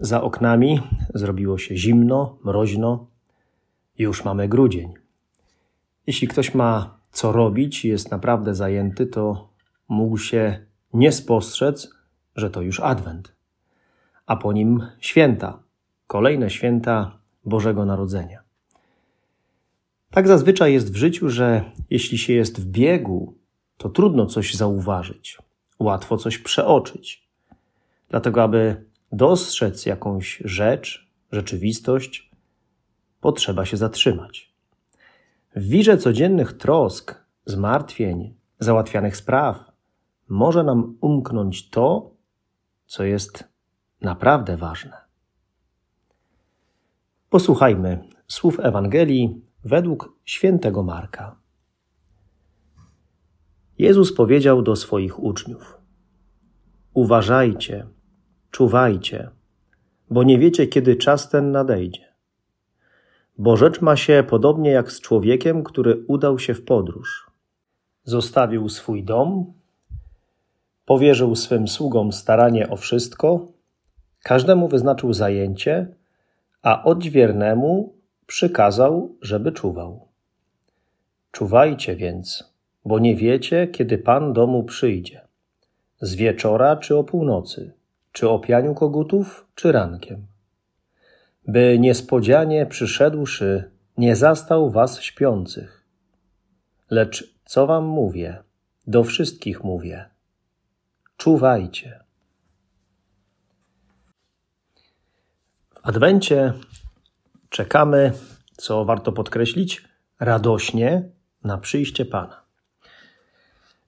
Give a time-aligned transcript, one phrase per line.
[0.00, 0.80] Za oknami
[1.14, 3.06] zrobiło się zimno, mroźno.
[3.98, 4.94] Już mamy grudzień.
[6.06, 9.48] Jeśli ktoś ma co robić i jest naprawdę zajęty, to
[9.88, 11.90] mógł się nie spostrzec,
[12.36, 13.36] że to już Adwent,
[14.26, 15.62] a po nim święta,
[16.06, 18.42] kolejne święta Bożego Narodzenia.
[20.10, 23.34] Tak zazwyczaj jest w życiu, że jeśli się jest w biegu,
[23.76, 25.38] to trudno coś zauważyć,
[25.78, 27.28] łatwo coś przeoczyć.
[28.08, 32.30] Dlatego, aby dostrzec jakąś rzecz, rzeczywistość,
[33.20, 34.54] potrzeba się zatrzymać.
[35.56, 39.72] W wirze codziennych trosk, zmartwień, załatwianych spraw
[40.28, 42.10] może nam umknąć to,
[42.86, 43.44] co jest
[44.00, 44.96] naprawdę ważne.
[47.30, 51.36] Posłuchajmy słów Ewangelii według świętego Marka.
[53.78, 55.78] Jezus powiedział do swoich uczniów:
[56.94, 57.86] Uważajcie,
[58.56, 59.30] czuwajcie,
[60.10, 62.04] bo nie wiecie, kiedy czas ten nadejdzie.
[63.38, 67.30] Bo rzecz ma się podobnie jak z człowiekiem, który udał się w podróż.
[68.04, 69.52] Zostawił swój dom,
[70.84, 73.46] powierzył swym sługom staranie o wszystko,
[74.22, 75.86] każdemu wyznaczył zajęcie,
[76.62, 77.94] a odźwiernemu
[78.26, 80.08] przykazał, żeby czuwał.
[81.32, 82.54] Czuwajcie więc,
[82.84, 85.20] bo nie wiecie, kiedy Pan domu przyjdzie.
[86.00, 87.75] Z wieczora czy o północy,
[88.16, 90.26] czy o pianiu kogutów, czy rankiem.
[91.48, 95.86] By niespodzianie przyszedłszy, nie zastał was śpiących.
[96.90, 98.42] Lecz co wam mówię,
[98.86, 100.10] do wszystkich mówię.
[101.16, 102.04] Czuwajcie.
[105.74, 106.52] W Adwencie
[107.48, 108.12] czekamy,
[108.56, 109.84] co warto podkreślić,
[110.20, 111.08] radośnie
[111.44, 112.42] na przyjście Pana.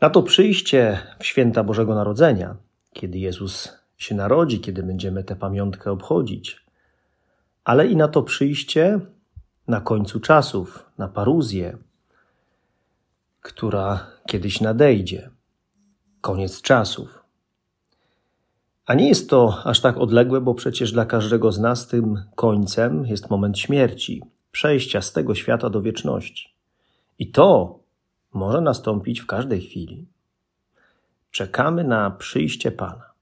[0.00, 2.56] Na to przyjście w święta Bożego Narodzenia,
[2.92, 6.64] kiedy Jezus się narodzi, kiedy będziemy tę pamiątkę obchodzić,
[7.64, 9.00] ale i na to przyjście
[9.68, 11.78] na końcu czasów, na paruzję,
[13.40, 15.30] która kiedyś nadejdzie,
[16.20, 17.24] koniec czasów.
[18.86, 23.06] A nie jest to aż tak odległe, bo przecież dla każdego z nas tym końcem
[23.06, 24.22] jest moment śmierci,
[24.52, 26.54] przejścia z tego świata do wieczności.
[27.18, 27.78] I to
[28.32, 30.06] może nastąpić w każdej chwili.
[31.30, 33.13] Czekamy na przyjście Pana.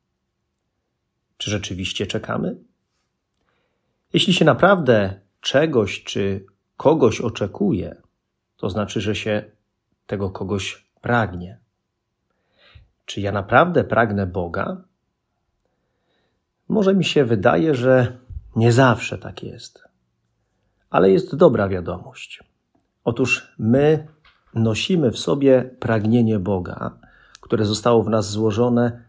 [1.43, 2.57] Czy rzeczywiście czekamy?
[4.13, 7.97] Jeśli się naprawdę czegoś czy kogoś oczekuje,
[8.57, 9.45] to znaczy, że się
[10.07, 11.59] tego kogoś pragnie.
[13.05, 14.77] Czy ja naprawdę pragnę Boga?
[16.69, 18.19] Może mi się wydaje, że
[18.57, 19.85] nie zawsze tak jest.
[20.91, 22.45] Ale jest dobra wiadomość.
[23.05, 24.09] Otóż my
[24.55, 26.99] nosimy w sobie pragnienie Boga,
[27.41, 29.03] które zostało w nas złożone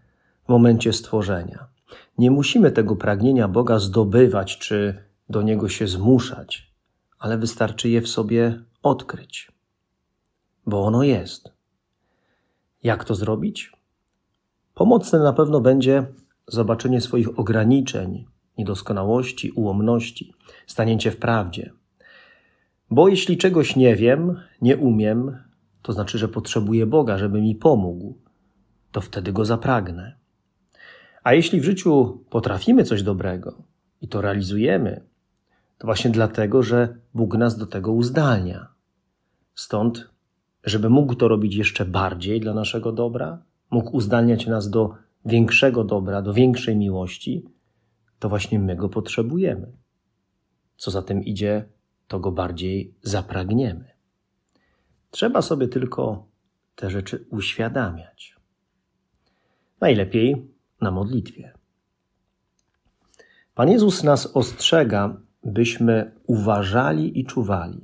[0.45, 1.72] w momencie stworzenia.
[2.17, 6.73] Nie musimy tego pragnienia Boga zdobywać czy do niego się zmuszać,
[7.19, 9.51] ale wystarczy je w sobie odkryć,
[10.65, 11.51] bo ono jest.
[12.83, 13.71] Jak to zrobić?
[14.73, 16.05] Pomocne na pewno będzie
[16.47, 18.25] zobaczenie swoich ograniczeń,
[18.57, 20.33] niedoskonałości, ułomności,
[20.67, 21.73] stanięcie w prawdzie.
[22.89, 25.37] Bo jeśli czegoś nie wiem, nie umiem,
[25.81, 28.17] to znaczy, że potrzebuję Boga, żeby mi pomógł,
[28.91, 30.22] to wtedy go zapragnę.
[31.23, 33.63] A jeśli w życiu potrafimy coś dobrego
[34.01, 35.01] i to realizujemy,
[35.77, 38.67] to właśnie dlatego, że Bóg nas do tego uzdalnia.
[39.55, 40.09] Stąd,
[40.63, 44.93] żeby mógł to robić jeszcze bardziej dla naszego dobra, mógł uzdalniać nas do
[45.25, 47.45] większego dobra, do większej miłości,
[48.19, 49.71] to właśnie my go potrzebujemy.
[50.77, 51.65] Co za tym idzie,
[52.07, 53.85] to go bardziej zapragniemy.
[55.11, 56.27] Trzeba sobie tylko
[56.75, 58.35] te rzeczy uświadamiać.
[59.81, 60.52] Najlepiej
[60.83, 61.53] na modlitwie.
[63.55, 67.81] Pan Jezus nas ostrzega, byśmy uważali i czuwali.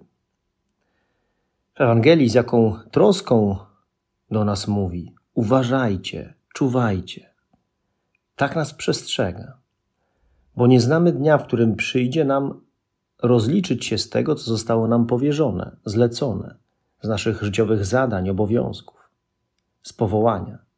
[1.75, 3.57] W Ewangelii z jaką troską
[4.31, 7.29] do nas mówi: uważajcie, czuwajcie.
[8.35, 9.57] Tak nas przestrzega,
[10.55, 12.61] bo nie znamy dnia, w którym przyjdzie nam
[13.23, 16.55] rozliczyć się z tego, co zostało nam powierzone, zlecone,
[17.01, 19.09] z naszych życiowych zadań, obowiązków,
[19.83, 20.68] z powołania.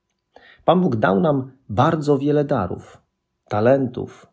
[0.66, 3.02] Pan Bóg dał nam bardzo wiele darów,
[3.50, 4.32] talentów,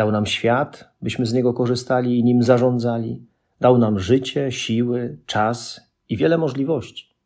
[0.00, 3.26] Dał nam świat, byśmy z niego korzystali i nim zarządzali.
[3.60, 7.16] Dał nam życie, siły, czas i wiele możliwości.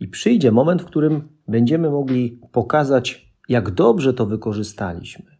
[0.00, 5.36] I przyjdzie moment, w którym będziemy mogli pokazać, jak dobrze to wykorzystaliśmy.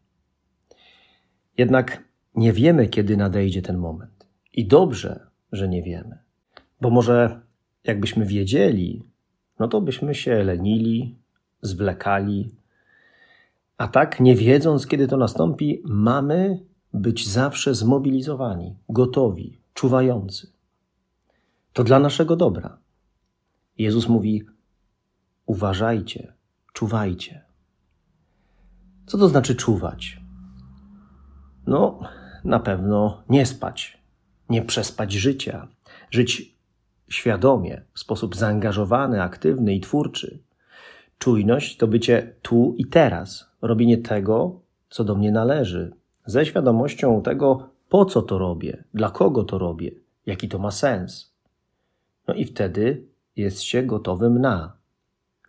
[1.59, 2.05] Jednak
[2.35, 4.27] nie wiemy, kiedy nadejdzie ten moment.
[4.53, 6.19] I dobrze, że nie wiemy.
[6.81, 7.41] Bo może
[7.85, 9.05] jakbyśmy wiedzieli,
[9.59, 11.19] no to byśmy się lenili,
[11.63, 12.55] zwlekali.
[13.79, 16.61] A tak, nie wiedząc, kiedy to nastąpi, mamy
[16.93, 20.53] być zawsze zmobilizowani, gotowi, czuwający.
[21.73, 22.79] To dla naszego dobra.
[23.79, 24.45] Jezus mówi:
[25.47, 26.33] uważajcie,
[26.73, 27.45] czuwajcie.
[29.07, 30.21] Co to znaczy czuwać?
[31.67, 32.01] No,
[32.45, 33.99] na pewno nie spać,
[34.49, 35.69] nie przespać życia,
[36.11, 36.55] żyć
[37.09, 40.39] świadomie, w sposób zaangażowany, aktywny i twórczy.
[41.21, 45.93] Czujność to bycie tu i teraz, robienie tego, co do mnie należy,
[46.27, 49.91] ze świadomością tego, po co to robię, dla kogo to robię,
[50.27, 51.35] jaki to ma sens.
[52.29, 53.05] No i wtedy
[53.37, 54.73] jest się gotowym na,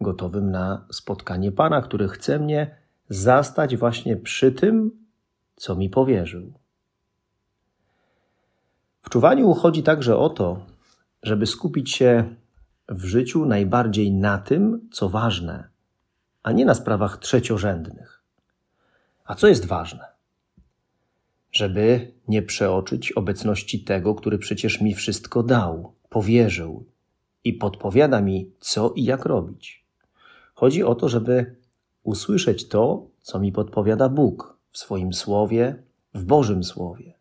[0.01, 2.75] gotowym na spotkanie Pana, który chce mnie
[3.09, 4.91] zastać właśnie przy tym,
[5.55, 6.53] co mi powierzył.
[9.01, 10.65] W czuwaniu chodzi także o to,
[11.23, 12.35] żeby skupić się
[12.91, 15.69] w życiu najbardziej na tym, co ważne,
[16.43, 18.23] a nie na sprawach trzeciorzędnych.
[19.25, 20.05] A co jest ważne?
[21.51, 26.85] Żeby nie przeoczyć obecności tego, który przecież mi wszystko dał, powierzył
[27.43, 29.85] i podpowiada mi, co i jak robić.
[30.53, 31.55] Chodzi o to, żeby
[32.03, 35.83] usłyszeć to, co mi podpowiada Bóg w swoim słowie,
[36.13, 37.13] w Bożym słowie.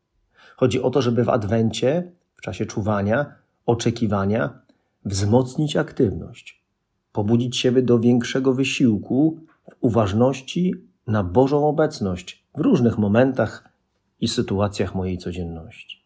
[0.56, 3.34] Chodzi o to, żeby w adwencie, w czasie czuwania,
[3.66, 4.59] oczekiwania,
[5.04, 6.64] wzmocnić aktywność,
[7.12, 10.74] pobudzić siebie do większego wysiłku w uważności
[11.06, 13.68] na Bożą obecność w różnych momentach
[14.20, 16.04] i sytuacjach mojej codzienności.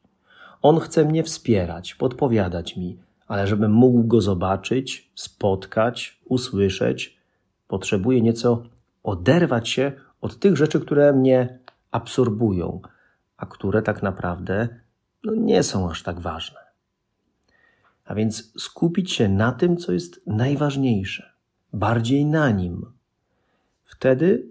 [0.63, 7.19] On chce mnie wspierać, podpowiadać mi, ale żebym mógł go zobaczyć, spotkać, usłyszeć,
[7.69, 8.63] potrzebuję nieco
[9.03, 11.59] oderwać się od tych rzeczy, które mnie
[11.91, 12.81] absorbują,
[13.37, 14.69] a które tak naprawdę
[15.25, 16.64] no, nie są aż tak ważne.
[18.05, 21.33] A więc skupić się na tym, co jest najważniejsze,
[21.73, 22.87] bardziej na nim.
[23.85, 24.47] Wtedy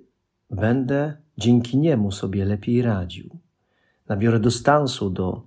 [0.50, 3.30] będę dzięki niemu sobie lepiej radził.
[4.08, 5.42] Nabiorę dystansu do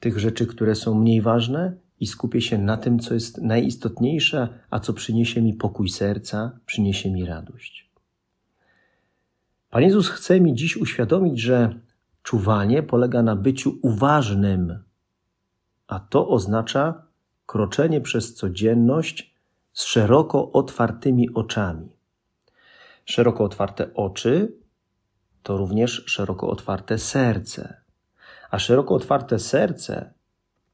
[0.00, 4.80] tych rzeczy, które są mniej ważne i skupię się na tym, co jest najistotniejsze, a
[4.80, 7.90] co przyniesie mi pokój serca, przyniesie mi radość.
[9.70, 11.80] Pan Jezus chce mi dziś uświadomić, że
[12.22, 14.78] czuwanie polega na byciu uważnym,
[15.86, 17.02] a to oznacza
[17.46, 19.34] kroczenie przez codzienność
[19.72, 21.96] z szeroko otwartymi oczami.
[23.04, 24.52] Szeroko otwarte oczy
[25.42, 27.76] to również szeroko otwarte serce,
[28.50, 30.12] a szeroko otwarte serce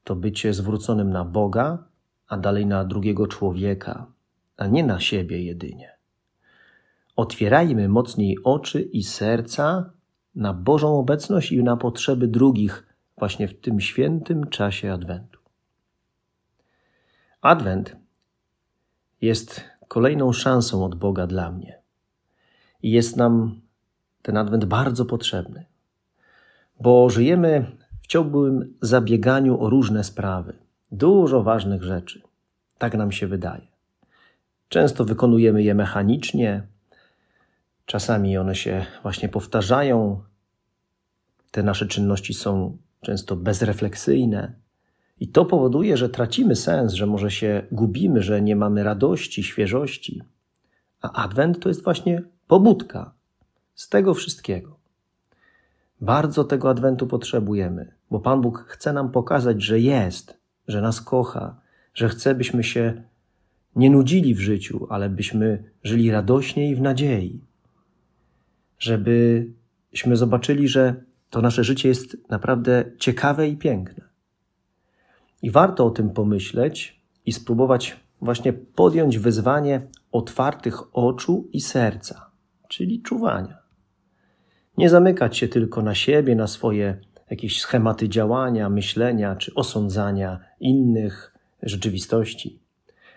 [0.03, 1.83] to bycie zwróconym na Boga,
[2.27, 4.05] a dalej na drugiego człowieka,
[4.57, 5.97] a nie na siebie jedynie.
[7.15, 9.91] Otwierajmy mocniej oczy i serca
[10.35, 12.87] na Bożą obecność i na potrzeby drugich
[13.17, 15.28] właśnie w tym świętym czasie Adwentu.
[17.41, 17.95] Adwent
[19.21, 21.79] jest kolejną szansą od Boga dla mnie.
[22.83, 23.61] I jest nam
[24.21, 25.65] ten Adwent bardzo potrzebny,
[26.79, 27.65] bo żyjemy
[28.01, 30.53] w ciągłym zabieganiu o różne sprawy,
[30.91, 32.21] dużo ważnych rzeczy.
[32.77, 33.67] Tak nam się wydaje.
[34.69, 36.67] Często wykonujemy je mechanicznie,
[37.85, 40.23] czasami one się właśnie powtarzają.
[41.51, 44.53] Te nasze czynności są często bezrefleksyjne.
[45.19, 50.21] I to powoduje, że tracimy sens, że może się gubimy, że nie mamy radości, świeżości.
[51.01, 53.13] A Adwent to jest właśnie pobudka
[53.75, 54.79] z tego wszystkiego.
[56.01, 61.61] Bardzo tego Adwentu potrzebujemy, bo Pan Bóg chce nam pokazać, że jest, że nas kocha,
[61.93, 63.03] że chce, byśmy się
[63.75, 67.41] nie nudzili w życiu, ale byśmy żyli radośnie i w nadziei.
[68.79, 74.08] Żebyśmy zobaczyli, że to nasze życie jest naprawdę ciekawe i piękne.
[75.41, 82.31] I warto o tym pomyśleć i spróbować właśnie podjąć wyzwanie otwartych oczu i serca,
[82.67, 83.57] czyli czuwania.
[84.77, 91.35] Nie zamykać się tylko na siebie, na swoje jakieś schematy działania, myślenia czy osądzania innych
[91.63, 92.59] rzeczywistości,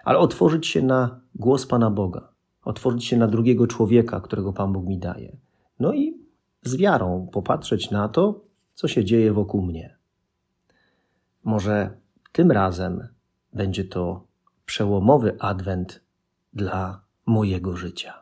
[0.04, 2.28] ale otworzyć się na głos Pana Boga,
[2.64, 5.36] otworzyć się na drugiego człowieka, którego Pan Bóg mi daje.
[5.80, 6.16] No i
[6.62, 9.96] z wiarą popatrzeć na to, co się dzieje wokół mnie.
[11.44, 12.01] Może
[12.32, 13.08] tym razem
[13.52, 14.26] będzie to
[14.66, 16.00] przełomowy adwent
[16.52, 18.21] dla mojego życia.